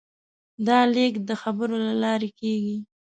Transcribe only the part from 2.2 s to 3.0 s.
کېږي.